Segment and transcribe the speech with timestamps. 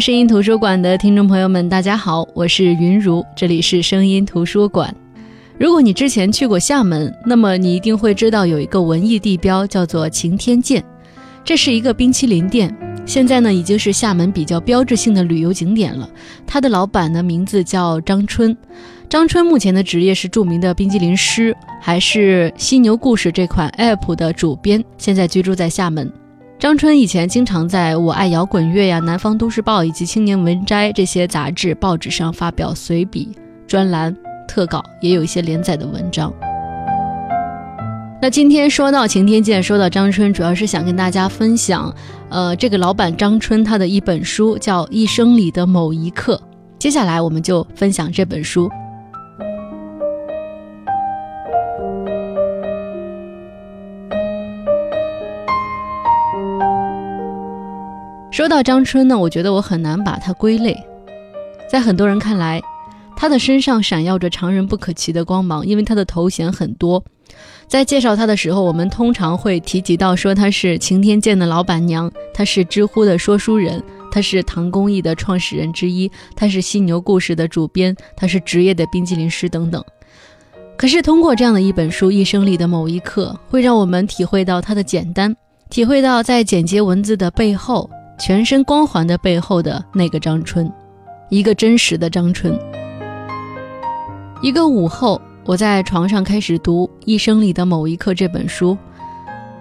[0.00, 4.94] 声音图书馆的听众朋友们，大家好，我是云如，这里是声音图书馆。
[5.58, 10.84] 如果你之前去过厦门，那么你一定会知道有一个文艺地标叫做晴天见，
[11.42, 12.74] 这是一个冰淇淋店，
[13.06, 16.08] 现在呢已经是厦门比较标志性的旅游景点了。
[16.46, 18.54] 它的老板呢名字叫张春，
[19.08, 26.12] 张春目前的职业是著名的冰激凌师，还是《犀牛故事》这款 App 的主编，现在居住在厦门。
[26.58, 33.30] 张春以前经常在我爱摇滚乐呀、南方都市报以及青年文摘这些杂志、报纸上发表随笔、
[33.66, 34.16] 专栏、
[34.48, 36.32] 特稿，也有一些连载的文章。
[38.22, 41.94] 那今天说到晴天见，说到张春，主要是想跟大家分享，
[42.30, 46.36] 呃，这个老板张春他的一本书叫《一生里的某一刻》。
[46.78, 48.70] 接下来我们就分享这本书。
[58.46, 60.80] 说到张春呢，我觉得我很难把他归类。
[61.68, 62.62] 在很多人看来，
[63.16, 67.02] 他的身上闪耀着常人不可及的光芒，因为他的头衔很多。
[67.66, 79.84] 在介绍他的时候，我们通常会提及到说他是晴天见的老板娘，他是知乎的说书人，他是唐公益的创始人之一，他是犀牛故事的主编，他是职业的冰激凌师等等。
[80.76, 85.34] 可是通过这样的一本书《一生里的某一刻》，会让我们体会到他的简单，
[85.68, 87.90] 体会到在简洁文字的背后。
[88.18, 90.72] 全身光环的背后的那个张春，
[91.28, 92.58] 一个真实的张春。
[94.42, 98.76] 一个午后，我在床上开始读《一生里的某一刻》这本书。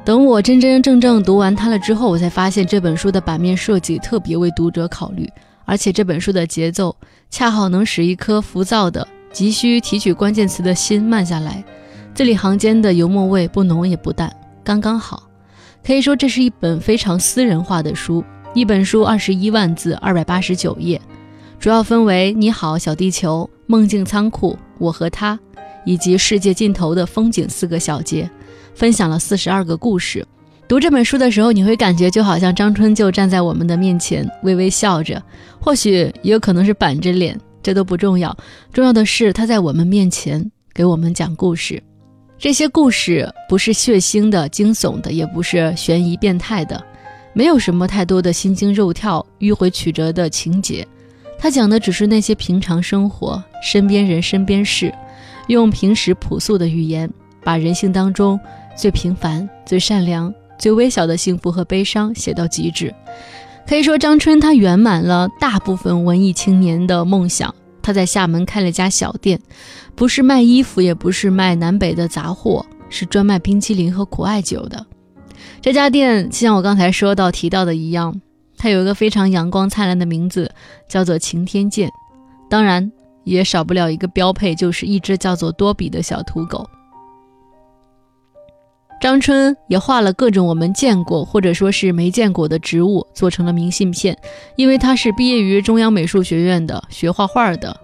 [0.03, 5.27] 等我真真正正读完它了之后，我才发现这本书的版面设计特别为读者考虑，
[5.65, 6.95] 而且这本书的节奏
[7.29, 11.63] 恰好能使一颗浮躁的、急需提取关键词的心慢下来。
[12.13, 14.33] 字里行间的油墨味不浓也不淡，
[14.63, 15.23] 刚刚好。
[15.83, 18.23] 可以说，这是一本非常私人化的书。
[18.55, 20.99] 一本书二十一万字，二百八十九页，
[21.59, 25.35] 主要分为《你好，小地球》《梦境仓库》《我和他》
[25.83, 28.29] 以及《世界尽头的风景》四个小节，
[28.73, 30.25] 分享了四十二个故事。
[30.69, 35.21] 读这本书的时候，你会感觉就好像张春就站在我们的面前，微微笑着，
[35.59, 38.33] 或许也有可能是板着脸，这都不重要。
[38.71, 41.83] 重要的是他在我们面前给我们讲故事。
[42.37, 46.81] 这些故事不是血腥的、惊悚的，也不是悬疑变态的。
[47.37, 50.87] 没有什么太多的心惊肉跳、迂回曲折的情节，
[51.37, 54.93] 他讲的只是那些平常生活、身边人、身边事，
[55.47, 57.11] 用平时朴素的语言，
[57.43, 58.39] 把人性当中
[58.73, 62.95] 最平凡、最善良、最微小的幸福和悲伤写到极致。
[63.67, 67.53] 可以说，张春他圆满了大部分文艺青年的梦想。
[67.81, 69.39] 他在厦门开了家小店，
[69.93, 74.85] 不是卖衣服，也不是卖南北的杂货，是专卖冰淇淋和苦艾酒的。
[75.65, 78.21] 这家店就像我刚才说到提到的一样，
[78.55, 80.51] 它有一个非常阳光灿烂的名字，
[80.87, 81.89] 叫做晴天见。
[82.47, 82.91] 当然，
[83.23, 86.69] 也少不了一个标配，就是一只叫做多比的小土狗。
[89.01, 94.15] 张春也画了各种我们见过或者说是没见过的植物，做成了明信片。
[94.55, 97.75] 因为他是毕业于中央美术学院的，学画画的，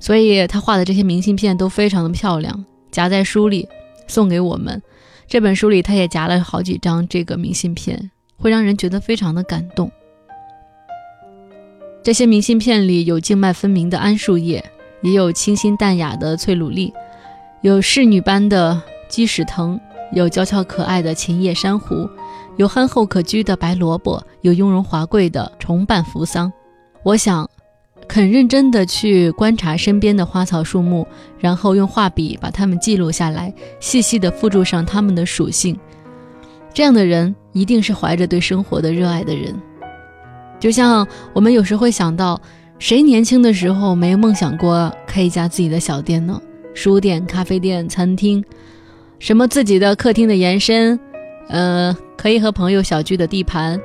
[0.00, 3.68] 所以他画的这些明信片都非常的漂亮，夹在书里
[4.08, 4.82] 送给我们。
[5.28, 9.92] 这本书里，他也夹了好几张这个明信片，会让人觉得非常的感动。
[12.02, 14.64] 这些明信片里有静脉分明的桉树叶，
[15.02, 16.90] 也有清新淡雅的翠鲁丽，
[17.60, 19.78] 有仕女般的鸡屎藤，
[20.12, 22.08] 有娇俏可爱的琴叶珊瑚，
[22.56, 26.50] 有憨厚可掬的白萝卜，有雍容华贵的重瓣扶桑。
[27.02, 27.48] 我想。
[28.08, 31.06] 很认真地去观察身边的花草树木，
[31.38, 35.78] 然后用画笔把它们记录下来，细细地附注上它们的属性。
[36.72, 39.54] 这样的人一定是怀着对生活的热爱的人。
[40.58, 42.40] 就像我们有时会想到，
[42.78, 46.40] 谁年轻的时候没梦想过开一家自己的小店呢？
[46.74, 48.44] 书店、咖啡店、餐厅，
[49.18, 50.98] 什么自己的客厅的延伸，
[51.48, 53.80] 呃，可以和朋友小聚的地盘，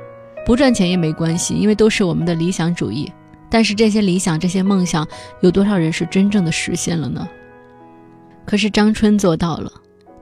[0.46, 3.10] 不赚钱也没关系，因为都是我们的理想主义。
[3.54, 5.06] 但是这些理想、这些梦想，
[5.38, 7.28] 有多少人是真正的实现了呢？
[8.44, 9.70] 可是张春做到了，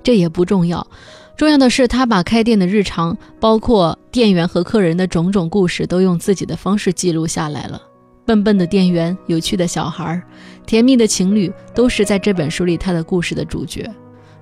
[0.02, 0.86] 这也不重要，
[1.34, 7.80] 重要的是他把开店的日常，包括店员和客人的种种故事，都用自己的方式记录下来了。
[8.26, 10.22] 笨笨的店员、有趣的小孩、
[10.66, 13.90] 甜蜜的情侣，都是在这本书里他的故事的主角。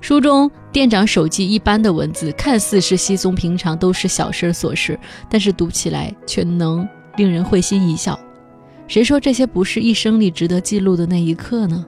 [0.01, 4.99] 书中店长手记一般的文字，看似是稀松平常，都是小事琐事，
[5.31, 8.19] 但是读起来却能令人会心一笑。
[8.91, 11.87] 谁说这些不是一生里值得记录的那一刻呢？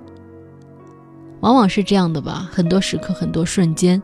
[1.41, 4.01] 往往是这样的吧，很多时刻，很多瞬间，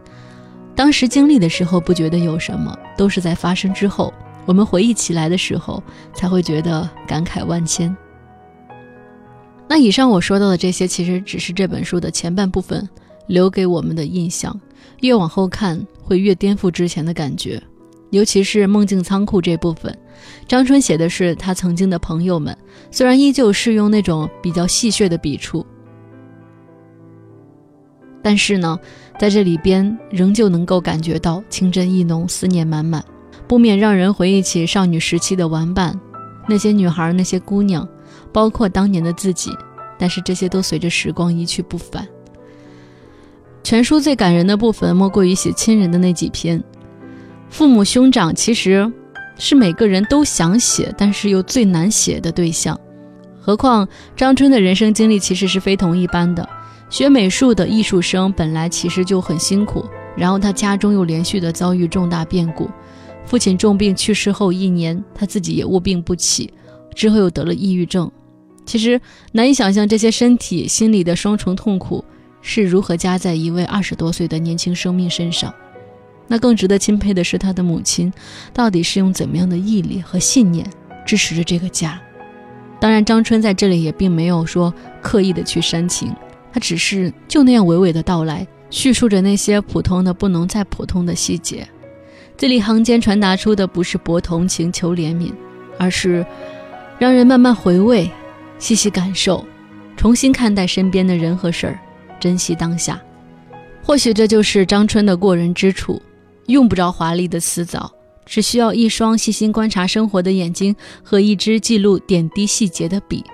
[0.75, 4.13] 当时经历的时候不觉得有什么，都是在发生之后，
[4.47, 5.81] 我们回忆起来的时候，
[6.13, 7.97] 才会觉得感慨万千。
[9.69, 12.89] 那以上我说到的这些，其实只是这本书的前半部分
[13.29, 14.61] 留给我们的印象。
[15.03, 17.63] 越往后看，会越颠覆之前的感觉。
[18.11, 19.97] 尤其是梦境仓库这部分，
[20.47, 22.57] 张春写的是他曾经的朋友们，
[22.91, 25.65] 虽然依旧是用那种比较戏谑的笔触，
[28.23, 28.79] 但是呢，
[29.19, 33.05] 在这里边仍旧能够感觉到情真意浓、思念满满，
[33.47, 35.99] 不免让人回忆起少女时期的玩伴，
[36.49, 37.87] 那些女孩、那些姑娘，
[38.33, 39.51] 包括当年的自己。
[40.01, 42.07] 但是这些都随着时光一去不返。
[43.65, 46.63] 全书最感人的部分，莫过于写亲人的那几篇。
[47.51, 48.91] 父母兄长其实
[49.37, 52.79] 是每个人都想写，但是又最难写的对象。
[53.41, 56.47] 何况张春的人生经历其实是非同一般的。
[56.91, 59.85] 学美术的艺术生本来其实就很辛苦，
[60.17, 62.71] 然后他家中又连续的遭遇重大变故，
[63.27, 66.51] 父亲重病去世后一年，他自己也卧病不起，
[66.95, 68.11] 之后又得了抑郁症。
[68.65, 69.01] 其实
[69.33, 72.05] 难以想象这些身体、心理的双重痛苦
[72.43, 75.53] 是如何加在一位二十多岁的年轻生命身上。
[76.29, 78.13] 那更值得钦佩的是，他的母亲
[78.53, 80.65] 到底是用怎么样的毅力和信念
[81.05, 82.01] 支持着这个家？
[82.79, 84.73] 当然，张春在这里也并没有说
[85.03, 86.15] 刻意的去煽情，
[86.53, 91.67] 他只是就那样娓娓的道来，叙述着那些普通的不能再普通的细节。
[92.37, 95.33] 字里行间传达出的不是博同情、求怜悯，
[95.77, 96.25] 而是
[96.99, 98.09] 让人慢慢回味、
[98.61, 99.45] 细细感受、
[99.97, 101.81] 重新看待身边的人和事儿，
[102.21, 103.01] 珍惜当下。
[103.83, 106.01] 或许这就是张春的过人之处。
[106.49, 107.91] 用不着华丽的辞藻，
[108.27, 113.25] 只需要一双细心观察生活的眼睛和一支记录点滴细节的笔。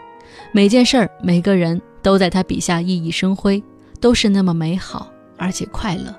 [0.52, 3.62] 每件事儿、每个人都在他笔下熠熠生辉，
[4.00, 6.14] 都是那么美好而且快乐。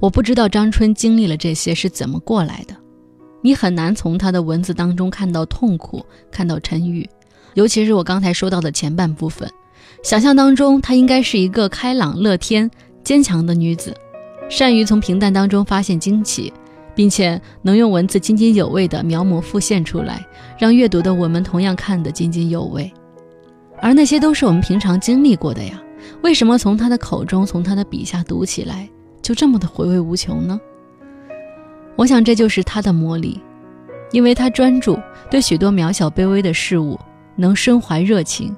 [0.00, 2.76] 我不知道张春经历了这些是怎么过来的，
[3.42, 7.08] 你很难从他的文字当中看到痛苦，看到沉郁。
[7.54, 9.50] 尤其是我刚才说到的前半部分，
[10.04, 12.70] 想象当中她应该是一个开朗、乐天、
[13.02, 13.92] 坚强的女子。
[14.48, 16.52] 善于从平淡当中发现惊奇，
[16.94, 20.26] 并且能用文字津津有味地描摹复现出来，
[20.58, 22.90] 让阅读的我们同样看得津津有味。
[23.80, 25.80] 而那些都是我们平常经历过的呀，
[26.22, 28.88] 为什么从他的口中，从他的笔下读起来
[29.22, 30.58] 就这么的回味无穷呢？
[31.94, 33.40] 我想这就是他的魔力，
[34.10, 34.98] 因为他专注，
[35.30, 36.98] 对许多渺小卑微的事物
[37.36, 38.56] 能身怀热情，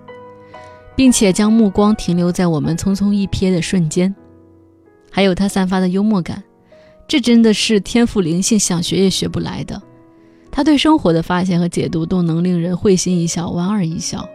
[0.94, 4.14] 并且将目光停留在我们匆匆一瞥的瞬间。
[5.10, 6.42] 还有他散发的幽默感，
[7.08, 9.80] 这真的是天赋灵性，想学也学不来的。
[10.50, 14.28] 他对生活的发现和解读都能令人会心一笑，莞尔一笑。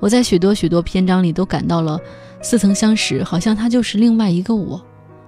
[0.00, 1.98] 我在许多许多篇章里都感到了
[2.42, 4.80] 似曾相识，好像他就是另外一个我，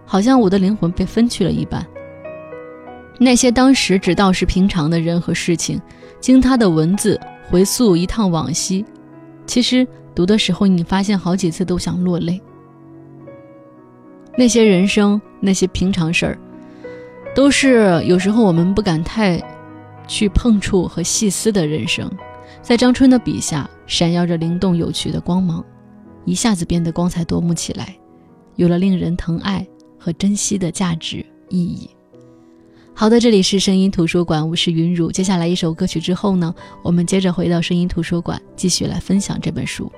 [0.05, 1.87] 好像我的灵魂被分去了一般。
[3.19, 5.81] 那些当时只道是平常的人和事情，
[6.21, 8.85] 经他的文字回溯一趟往昔，
[9.47, 12.41] 其实读的时候你发现好几次都想落泪。
[14.37, 16.39] 那些人生，那些平常事儿，
[17.35, 19.41] 都是有时候我们不敢太
[20.09, 22.11] 去碰触和细思的人生，
[22.61, 25.65] 在张春的笔下闪耀着灵动有趣的光芒，
[26.25, 27.95] 一下子变得光彩夺目起来，
[28.57, 29.65] 有了令人疼爱
[29.99, 31.89] 和珍惜的价值意义。
[32.93, 35.11] 好的，这里是声音图书馆，我是云如。
[35.11, 39.91] 接下来一首歌曲之后呢，我们接着回到声音图书馆，继续来分享这本书。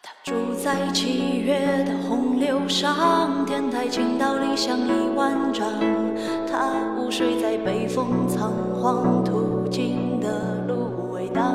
[0.00, 5.66] 他住在七月的洪流上，天台倾倒，理想一万丈。
[6.46, 6.68] 他
[6.98, 10.28] 午睡在北风仓皇途经的
[10.68, 11.54] 芦苇荡。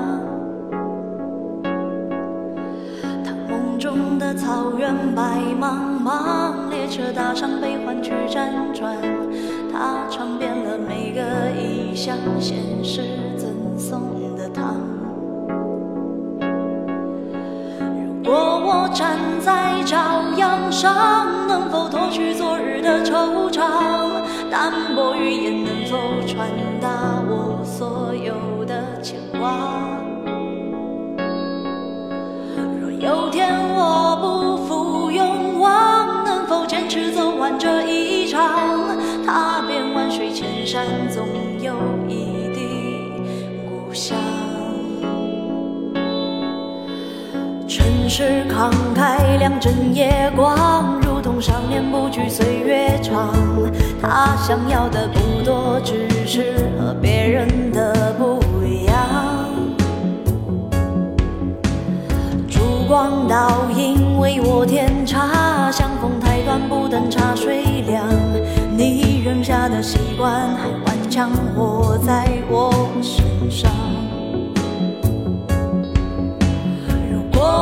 [3.23, 8.97] 他梦中的草原白茫茫，列车搭上悲欢去辗转。
[9.71, 11.21] 他尝遍了每个
[11.55, 13.03] 异乡，现实
[13.37, 13.47] 赠
[13.77, 14.01] 送
[14.35, 14.75] 的糖。
[18.75, 23.61] 我站在朝阳上，能否脱去昨日的惆怅？
[24.49, 26.49] 淡薄语言能否传
[26.81, 26.89] 达
[27.29, 29.53] 我所有的牵挂？
[32.81, 38.41] 若有天我不负勇往，能否坚持走完这一场？
[39.23, 41.27] 踏遍万水千山，总
[41.61, 41.75] 有
[42.07, 43.21] 一地
[43.69, 44.17] 故乡。
[48.09, 53.33] 是慷慨两枕夜光，如同少年不惧岁月长。
[54.01, 58.95] 他想要的不多，只是和别人的不一样。
[62.49, 68.05] 烛光倒影为我添茶，相逢太短，不等茶水凉。
[68.75, 71.97] 你扔下的习惯还顽强活。
[72.05, 72.69] 在我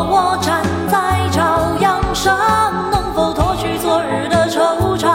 [0.04, 2.38] 我站在朝阳上，
[2.92, 5.08] 能否脱去昨日的惆怅？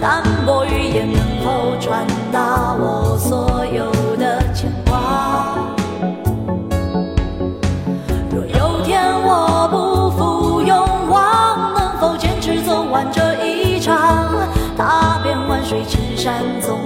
[0.00, 5.56] 淡薄语言能否传达我所有的牵挂？
[8.30, 14.28] 若有天我不负勇往，能否坚持走完这一场？
[14.76, 16.78] 踏遍万水千山，总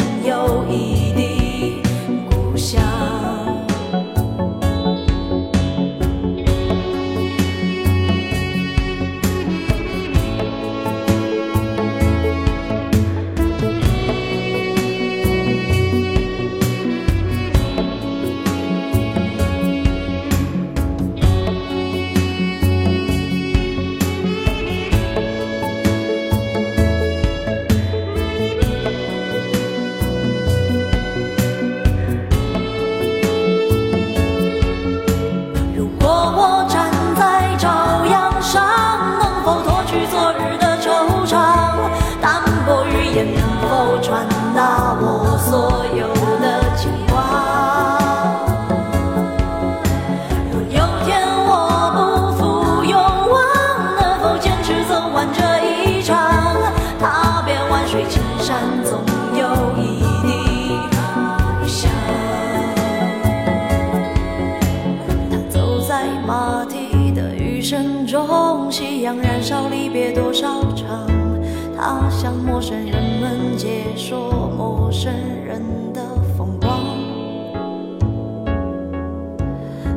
[71.84, 75.12] 他向陌生人们解说陌生
[75.44, 75.60] 人
[75.92, 76.00] 的
[76.38, 76.78] 风光。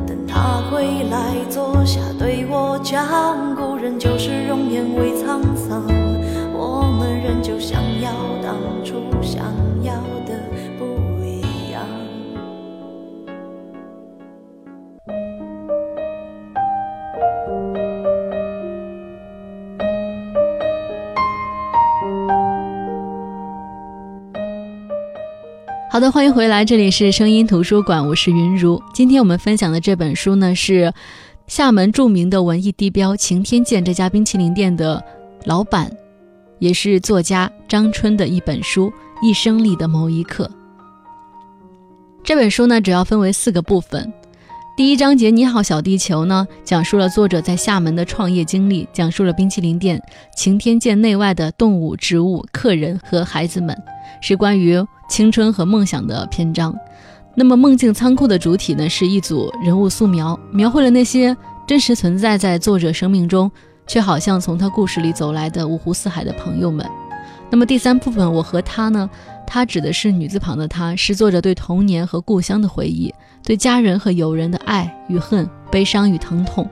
[0.04, 5.84] 等他归来坐下对我讲，故人旧时容颜未沧桑，
[6.52, 8.10] 我们仍旧想要
[8.42, 9.44] 当初想
[25.96, 28.82] 好的，欢迎回来，这里是声音图书馆，我是云如。
[28.92, 30.92] 今天我们分享的这本书呢，是
[31.46, 35.02] 厦门著名的文艺地标晴天见这家冰淇淋店的
[35.46, 35.90] 老板，
[36.58, 38.90] 也是作家张春的一本书
[39.26, 40.44] 《一生里的某一刻》。
[42.22, 44.12] 这本书呢，主要分为四个部分。
[44.76, 49.98] 第一章节《你好，小地球》呢，讲述了作者在厦门的创业经历，讲述了冰淇淋店
[50.36, 53.74] 晴天见内外的动物、植物、客人和孩子们，
[54.20, 56.74] 是关于青春和梦想的篇章。
[57.34, 61.36] 那么，梦境仓库的主体呢，是一组人物素描，描绘了那些
[61.66, 63.50] 真实存在在作者生命中，
[63.86, 66.86] 却好像从他故事里走来的五湖四海的朋友们。
[67.50, 69.08] 那么第三部分，我和他呢，
[69.46, 76.68] 他指的是女字旁的他，是作者对童年和故乡的回忆，对家人和友人的爱与恨、悲伤与疼痛。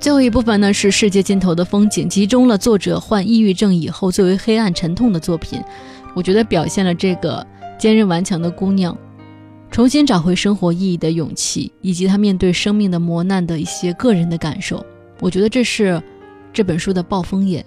[0.00, 5.62] 最后一部分呢，是世界尽头的风景，集中了作者患抑郁症以后最为黑暗沉痛的作品。
[6.14, 7.46] 我觉得表现了这个
[7.78, 8.96] 坚韧顽强的姑娘，
[9.70, 14.84] 重新找回生活意义的勇气，以及她面对生命的磨难的一些个人的感受。
[15.20, 16.02] 我觉得这是
[16.52, 17.64] 这本书的暴风眼，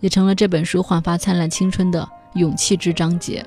[0.00, 3.44] 也成了这本书焕发灿烂青春的勇气之章节。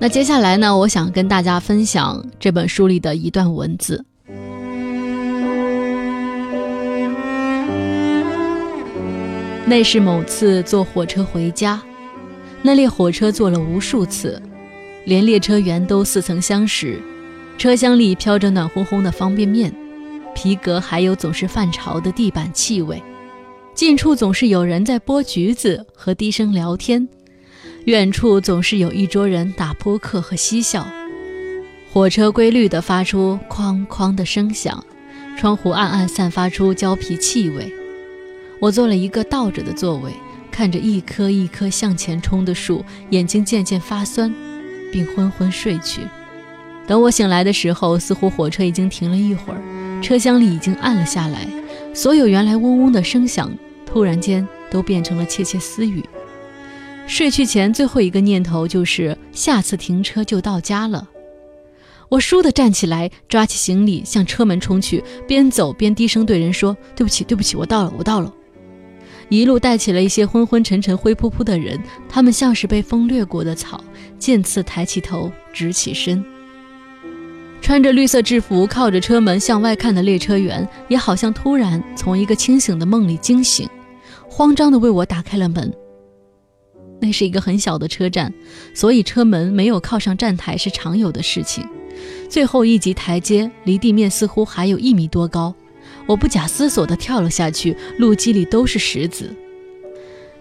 [0.00, 4.04] 那接下来呢，我想跟大家分享这本书里的一段文字。
[9.64, 11.80] 那是某次坐火车回家，
[12.62, 14.40] 那列火车坐了无数次，
[15.04, 17.02] 连列车员都似曾相识。
[17.58, 19.74] 车厢里飘着暖烘烘的方便面，
[20.34, 23.02] 皮革还有总是泛潮的地板气味。
[23.74, 27.08] 近处总是有人在剥橘子和低声聊天，
[27.86, 30.86] 远处总是有一桌人打扑克和嬉笑。
[31.92, 34.84] 火车规律地发出哐哐的声响，
[35.36, 37.72] 窗户暗暗散发出胶皮气味。
[38.60, 40.12] 我坐了一个倒着的座位，
[40.52, 44.32] 看着一棵一棵向前冲的树，眼睛渐渐发酸，
[44.92, 46.02] 并昏昏睡去。
[46.86, 51.48] 等我醒来的时候，似乎火车已经停了一会儿，车厢里已经暗了下来，
[51.94, 53.50] 所有原来嗡嗡的声响，
[53.86, 56.04] 突然间都变成了窃窃私语。
[57.06, 61.08] 睡去前最后一个念头就是下次停车就到家了。
[62.08, 68.30] 我倏地站起来，抓起行李向车门冲去，边走边低声对人说：“对不起，对不起，我到了，我到了。”
[69.28, 73.82] 一路带起了一些昏昏沉沉、灰扑扑的人，他们像是被风掠过的草，
[74.18, 76.24] 渐次抬起头，直起身。
[77.60, 83.68] 穿着绿色制服、靠着车门向外看的列车员，也好像突然从一个清醒的梦里惊醒，
[84.28, 85.72] 慌张地为我打开了门。
[87.00, 88.32] 那是一个很小的车站，
[88.74, 91.66] 所以车门没有靠上站台是常有的事情。
[92.28, 95.54] 最后一级台阶离地面似乎还有一米多高，
[96.06, 99.34] 我不假思索地跳了下去，路基里都是石子，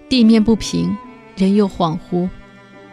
[0.09, 0.95] 地面不平，
[1.35, 2.27] 人又恍惚，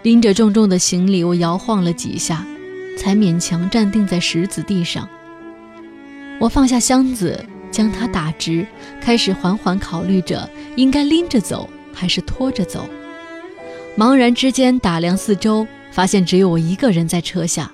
[0.03, 2.47] 拎着重重的行李，我摇晃了几下，
[2.97, 5.09] 才勉强站定在石子地上。
[6.41, 8.67] 我放下箱子，将它打直，
[9.01, 12.89] 开始缓缓考虑着应该拎着走还是拖着走。
[13.97, 17.73] 茫然之间打量四周，发现只有我一个人在车下。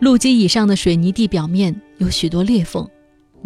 [0.00, 2.86] 路基以上的水泥地表面有许多裂缝，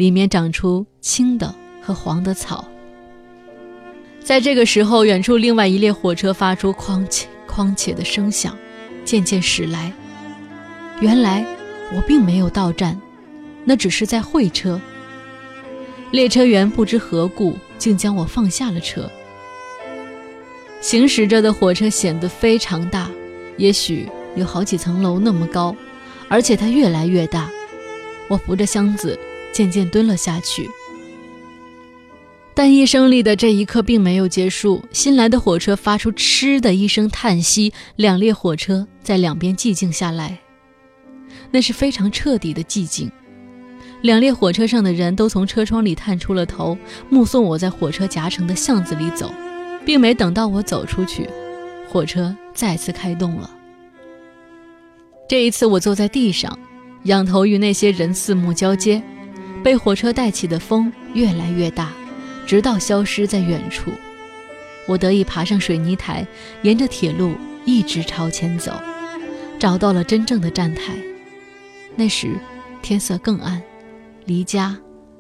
[0.01, 2.67] 里面长出青的和黄的草。
[4.25, 8.57] 在这个时候，远处另外一列火车发出哐切哐切的声响，
[9.05, 9.93] 渐渐驶来。
[11.03, 11.45] 原来
[11.95, 12.99] 我并没有到站，
[13.63, 14.81] 那只是在会车。
[16.13, 19.07] 列车员不知何故，竟将我放下了车。
[20.81, 23.11] 行驶着的火车显得非常大，
[23.59, 25.77] 也许有好几层楼那么高。
[26.31, 27.51] 而且它越来越大，
[28.29, 29.19] 我扶着箱子
[29.61, 30.71] 渐渐蹲了下去。
[32.55, 40.39] 但一生里的这一刻并没有结束，新来的火车发出“嗤”的一声叹息，两列火车在两边寂静下来。
[41.51, 43.11] 那是非常彻底的寂静。
[44.01, 46.79] 两列火车上的人都从车窗里探出了头，
[47.11, 49.31] 目送我在火车夹层的巷子里走，
[49.85, 51.29] 并没等到我走出去，
[51.87, 53.51] 火车再次开动了。
[55.29, 56.59] 这一次，我坐在地上，
[57.05, 59.03] 仰头与那些人四目交接。
[59.63, 61.91] 被火车带起的风越来越大，
[62.47, 63.91] 直到消失在远处。
[64.87, 66.27] 我得以爬上水泥台，
[66.63, 68.73] 沿着铁路一直朝前走，
[69.59, 70.95] 找到了真正的站台。
[71.95, 72.35] 那时
[72.83, 73.63] 天色更暗，
[74.25, 74.77] 离家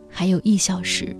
[0.08, 1.14] 还有一小时。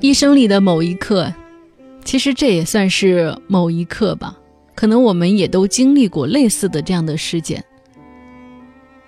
[0.00, 1.34] 一生里的某一刻，
[2.10, 4.36] 其实这也算是某一刻吧。
[4.74, 7.64] 可能我们也都经历过类似的这样的事件，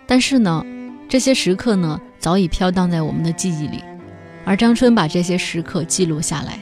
[0.07, 0.65] 但是呢，
[1.09, 3.83] 这些时刻呢早已飘荡在我们的记忆里。
[4.45, 6.61] 而张春把这些时刻记录下来，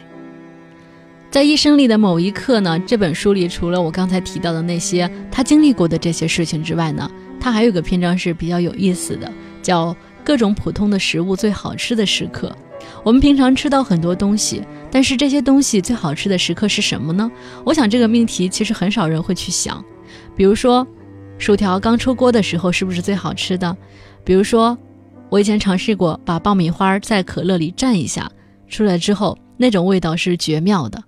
[1.30, 12.56] 在一生里的某一刻呢，这本书里除了我刚才提到的那些他经历过的这些事情之外呢，他还有个篇章是比较有意思的，叫各种普通的食物最好吃的时刻。
[13.02, 17.30] 我们平常吃到很多东西，但是这些东西最好吃的时刻是什么呢？
[17.64, 19.82] 我想这个命题其实很少人会去想。
[20.36, 20.86] 比如说，
[21.38, 23.76] 薯条刚出锅的时候是不是最好吃的？
[24.24, 24.76] 比如说，
[25.28, 28.30] 我以前尝试过把爆米花在可乐里蘸一下，
[28.68, 31.02] 出来之后那种味道是绝妙的。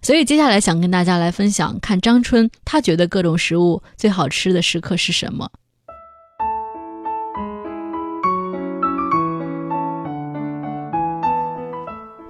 [0.00, 5.50] 所以接下来想跟大家来分享，看张春他觉得各种食物最好吃的时刻是什么。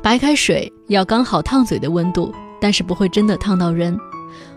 [0.03, 3.97] 白开水要刚好烫嘴的温度，但是不会真的烫到人，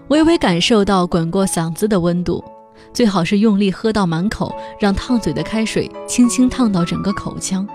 [0.08, 2.44] 微微感受到滚过嗓子的温度，
[2.92, 7.66] 最好是用力喝到满口，让烫嘴的开水轻轻烫到整个口腔。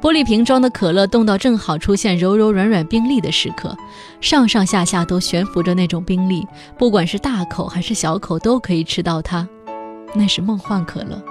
[0.00, 3.74] 玻璃瓶装的可乐冻到正好出现柔柔软软冰粒的时刻，
[4.20, 6.44] 上上下下都悬浮着那种冰粒，
[6.76, 9.48] 不管是大口还是小口都可以吃到它，
[10.16, 11.22] 那是梦幻可乐。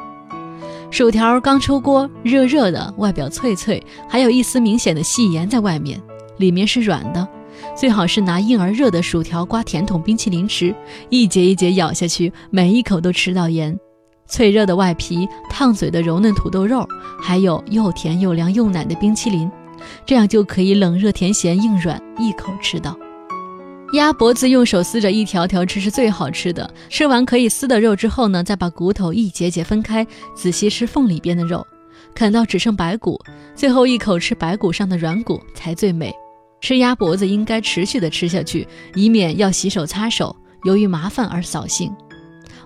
[0.91, 6.01] 薯条刚出锅，热热的，外表脆脆，还有一丝明显的细盐在外面，
[6.37, 7.27] 里面是软的。
[7.75, 10.73] 最好是拿硬而热的薯条刮甜筒冰淇淋吃，
[11.09, 13.77] 一节一节咬下去，每一口都吃到盐。
[14.27, 16.87] 脆热的外皮，烫嘴的柔嫩土豆肉，
[17.21, 19.49] 还有又甜又凉又奶的冰淇淋，
[20.05, 22.97] 这样就可以冷热甜咸硬软一口吃到。
[23.95, 26.71] 鸭脖子用手撕着一条条吃是最好吃的。
[26.89, 30.05] 吃完可以撕的肉之后呢，再把骨头一节节分开，
[30.35, 31.65] 仔细吃缝里边的肉，
[32.13, 33.19] 啃到只剩白骨，
[33.53, 36.13] 最后一口吃白骨上的软骨才最美。
[36.61, 41.93] 吃鸭脖子应该持续的吃下去，以免要洗手擦手，由于麻烦而扫兴。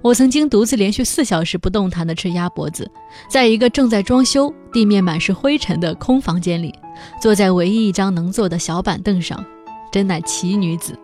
[0.02, 2.90] 我曾经独自连续四小时不动弹的吃鸭脖子，
[3.30, 6.74] 在一个正在装修、地面满是灰尘的空房间里，
[7.22, 9.44] 坐在唯一一张能坐的小板凳上，
[9.92, 10.98] 真乃奇女子。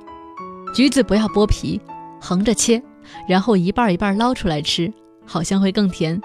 [0.74, 1.80] 橘子不要剥皮，
[2.20, 2.82] 横着切，
[3.28, 4.92] 然后一半一半捞出来吃，
[5.26, 6.20] 好像会更甜。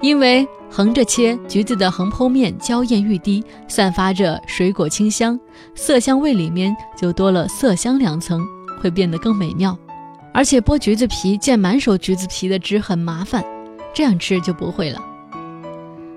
[0.00, 5.38] 因为横着切，橘子的横剖面娇艳欲滴，散发着水果清香，
[5.74, 8.44] 色香味里面就多了色香两层，
[8.80, 9.76] 会变得更美妙。
[10.32, 13.44] 而且剥橘子皮见满手橘子皮的汁很麻烦，
[13.94, 15.00] 这样吃就不会了。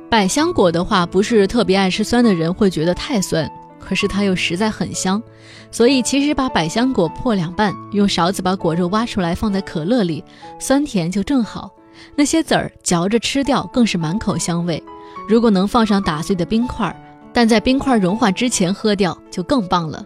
[0.10, 3.49] 百香果的话，不是特别爱吃酸的人会觉得太酸。
[3.88, 5.23] 可是它又实在很香，
[5.71, 10.21] 所以其实把百香果破两半，用勺子把果肉挖出来放在可乐里，
[10.60, 11.71] 酸甜就正好。
[12.13, 14.84] 那些籽儿嚼着吃掉更是满口香味。
[15.30, 16.93] 如果能放上打碎的冰块，
[17.32, 20.04] 但在冰块融化之前喝掉就更棒了。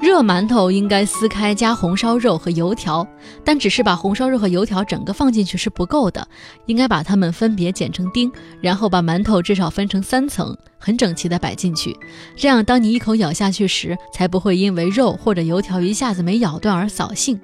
[0.00, 3.06] 热馒头应该撕开加红烧肉和油条，
[3.42, 6.26] 但只是把红烧肉和油条整个放进去是不够的，
[6.66, 8.30] 应该把它们分别剪成丁，
[8.60, 11.96] 然后把馒头至少分成三层，很整齐的摆进去。
[12.36, 17.40] 这样，当你一口咬下去时，才不会因为肉或者油条一下子没咬断而扫兴。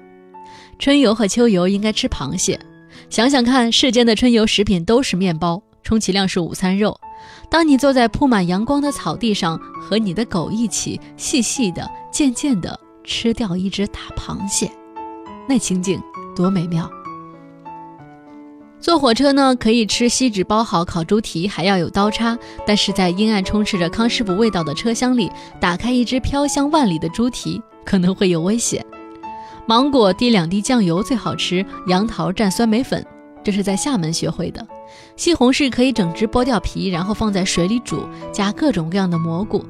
[0.77, 2.59] 春游和秋游应该吃螃蟹，
[3.09, 6.99] 想想看，世间的春游食品都是面包，充其量是午餐肉。
[7.49, 14.71] 当你坐在铺满阳光的草地上，和你的狗一起细细的、渐渐的吃掉一只大螃蟹，
[15.47, 16.01] 那情景
[16.35, 16.89] 多美妙！
[18.79, 22.37] 坐火车呢，可以吃锡纸包好烤猪蹄，还要有刀叉。
[22.67, 28.85] 但是在阴暗、充斥着康师傅味道的车厢里，打开一只飘香万里的猪蹄，可能会有危险。
[29.65, 33.05] 芒果滴两滴酱油最好吃，杨桃蘸酸梅粉，
[33.43, 34.65] 这是在厦门学会的。
[35.15, 39.63] 西红柿可以整只剥掉皮，然后放在水里煮，加各种各样的蘑菇，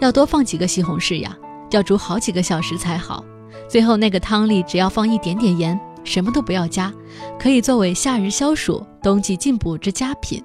[0.00, 1.36] 要多放几个西红柿呀，
[1.70, 3.24] 要煮好几个小时才好。
[3.68, 6.92] 最后那个汤里只要放一点点盐，什么都不要加，
[7.38, 10.42] 可以作为夏日消暑、冬季进补之佳品。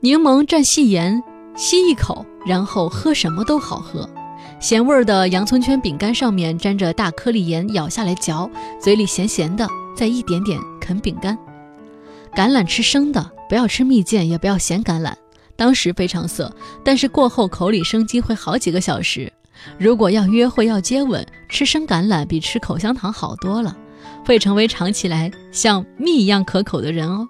[0.00, 1.22] 柠檬蘸细盐，
[1.56, 4.08] 吸一口，然后喝什么都好喝。
[4.60, 8.48] 咸味儿的洋葱圈饼干上面沾着大颗粒盐，咬下来嚼，
[8.80, 11.36] 嘴里咸咸的，再一点点啃饼干。
[12.34, 15.12] 橄榄吃生的，不要吃蜜饯，也不要咸橄榄。
[15.54, 19.30] 当时非常涩，但是过后口里生津，会好几个小时。
[19.78, 23.76] 如果要约会要接吻，吃生橄榄比吃口香糖好多了，
[24.24, 27.28] 会成为尝起来像蜜一样可口的人哦。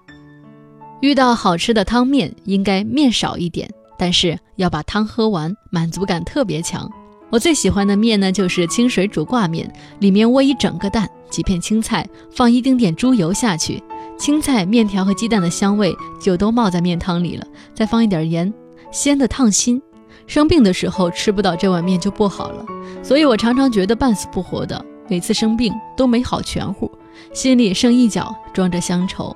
[1.01, 6.89] 遇到好吃的汤面，应该面少一点，但是要把汤喝完，满足感特别强。
[7.29, 13.83] 我最喜欢的面呢，就是清水煮挂面，里面窝一整个蛋，几片青菜，放一丁点猪油下去。
[14.23, 18.53] 青菜、面条和鸡蛋的香味就都冒在面汤里了，再放一点盐，
[18.89, 19.81] 鲜的烫心。
[20.27, 22.65] 生病的时候吃不到这碗面就不好了，
[23.03, 26.89] 所以我常常觉得半死不活的，每次生病都没好全乎，
[27.33, 29.35] 心里剩一角装着乡愁。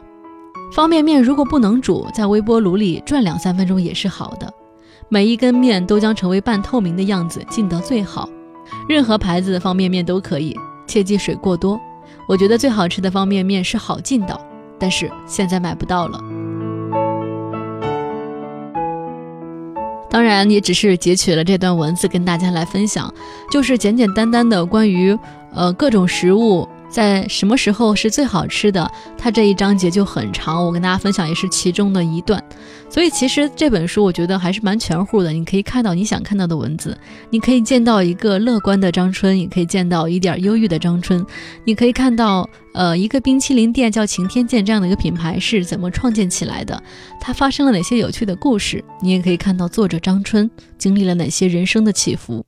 [0.71, 4.50] 方便面如果不能煮，在微波炉里转两三分钟也是好的，
[5.10, 8.30] 每一根面都将成为半透明的样子，浸得最好。
[8.88, 11.78] 任何牌子的方便面都可以，切忌水过多。
[12.26, 14.39] 我觉得最好吃的方便面是好劲道。
[14.80, 16.20] 但是现在买不到了。
[20.10, 23.13] 当然，也只是截取了这段文字跟大家来分享，
[23.52, 25.18] 就是简简单单的关于
[25.54, 26.68] 呃各种食物。
[26.90, 28.90] 在什么时候是最好吃的？
[29.18, 32.42] 它这一章节就很长，我跟大家分享也是其中的一段。
[32.89, 36.97] 所以其实这本书我觉得还是蛮全乎的，你可以看到你想看到的文字，
[37.30, 41.23] 你可以见到一个乐观的张春，也可以见到一点忧郁的张春，
[41.65, 46.82] 你可以看到呃一个冰淇淋店叫晴天见这样的一个品牌是怎么创建起来的，
[47.19, 52.45] 它发生了哪些有趣的故事，你也可以看到作者张春经历了哪些人生的起伏。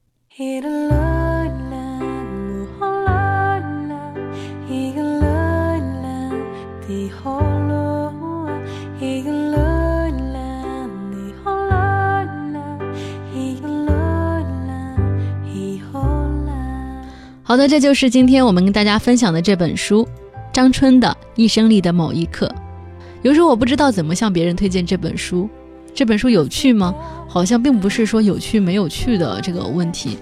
[17.50, 20.08] 好的，这就是今天我们跟大家分享的这本书，
[20.54, 22.46] 张春的《一生里的某一刻》。
[23.24, 25.50] 有时候我不知道怎么向别人推荐这本书。
[25.96, 26.94] 这本书有趣吗？
[27.28, 30.20] 好像并不是说有趣没有趣的这个问题。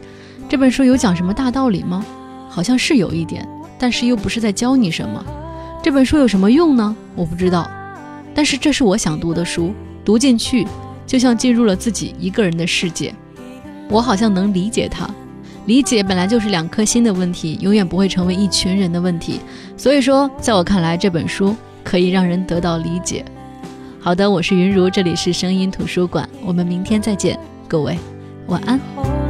[0.48, 2.06] 这本书有讲什么大道理吗？
[2.48, 3.46] 好像是有一点，
[3.78, 5.22] 但是又不是在教你什么。
[5.84, 6.96] 这本书有什么用呢？
[7.14, 7.70] 我不知道。
[8.34, 9.74] 但是这是我想读的书，
[10.06, 10.66] 读进去
[11.06, 13.14] 就像进入了自己一个人的世界。
[13.90, 15.10] 我好像能理解它。
[15.68, 19.42] 理解本来就是两颗心的问题，永远不会成为一群人的问题。
[19.76, 21.54] 所以说，在我看来，这本书
[21.84, 23.24] 可以让人得到理解。
[24.00, 28.00] 好的，我是云如，这里是声音图书馆，我们明天再见，各位
[28.48, 29.27] 晚安。